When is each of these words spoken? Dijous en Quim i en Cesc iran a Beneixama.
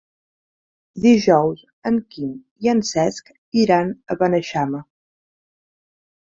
Dijous 1.03 1.61
en 1.91 1.99
Quim 2.15 2.33
i 2.67 2.73
en 2.75 2.83
Cesc 2.93 3.31
iran 3.67 3.95
a 4.17 4.21
Beneixama. 4.25 4.85